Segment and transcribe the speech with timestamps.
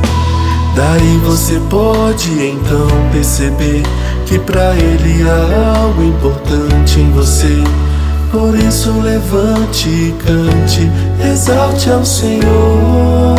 [0.74, 3.84] Daí você pode então perceber
[4.26, 7.62] que para ele há algo importante em você.
[8.34, 10.92] Por isso levante e cante,
[11.24, 13.38] exalte ao Senhor.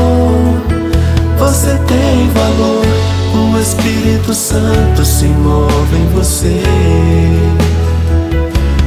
[1.36, 2.86] Você tem valor,
[3.34, 6.62] o Espírito Santo se move em você.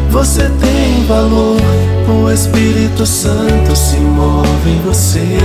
[0.10, 1.60] Você tem valor,
[2.08, 5.38] o Espírito Santo se move em você.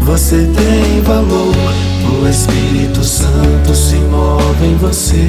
[0.00, 1.54] Você tem valor,
[2.22, 5.28] o Espírito Santo se move em você.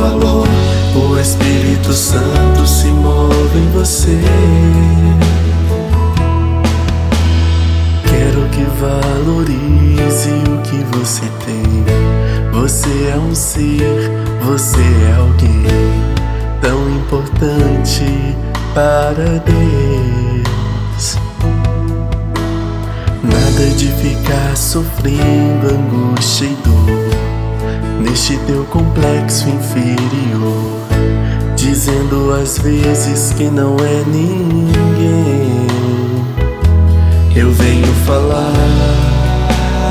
[0.00, 0.48] Valor,
[0.94, 4.18] o Espírito Santo se move em você.
[8.08, 11.84] Quero que valorize o que você tem.
[12.52, 14.10] Você é um ser,
[14.42, 15.66] você é alguém
[16.62, 18.36] tão importante
[18.74, 21.18] para Deus.
[23.22, 26.99] Nada de ficar sofrendo angústia e dor
[28.00, 30.80] neste teu complexo inferior,
[31.54, 35.66] dizendo às vezes que não é ninguém.
[37.36, 38.52] Eu venho falar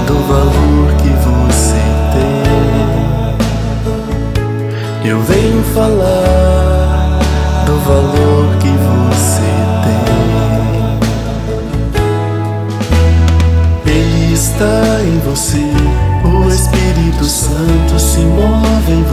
[0.06, 1.80] do valor que você
[5.10, 6.19] Eu venho falar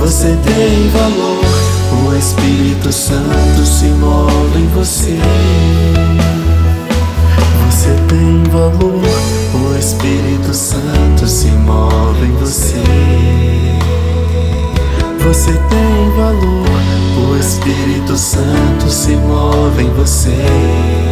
[0.00, 1.44] Você tem valor,
[2.04, 5.16] o Espírito Santo se move em você.
[7.70, 9.00] Você tem valor,
[9.54, 12.82] o Espírito Santo se move em você.
[15.24, 21.05] Você tem valor, o Espírito Santo se move em você.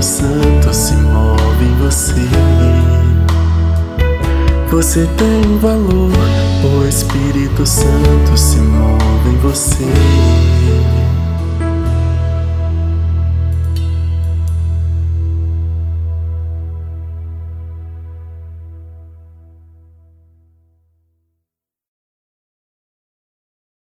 [0.00, 2.14] Espírito Santo se move em você.
[4.70, 6.10] Você tem valor,
[6.64, 9.84] o Espírito Santo se move em você.